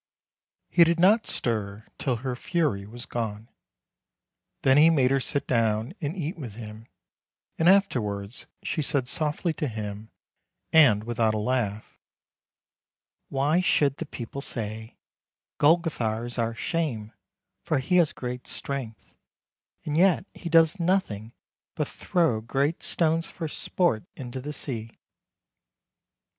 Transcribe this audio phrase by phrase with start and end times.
[0.77, 3.49] "He did not stir till her fury was gone.
[4.63, 6.87] Then he made her sit down and eat with him,
[7.59, 10.09] and afterwards she said softly to him,
[10.73, 11.99] and without a laugh:"
[13.29, 14.97] Why should the people say,
[15.29, 17.13] * Golgothar is our shame,
[17.63, 19.13] for he has great strength,
[19.85, 21.31] and yet he does nothing
[21.75, 24.97] but throw great stones for sport into the sea'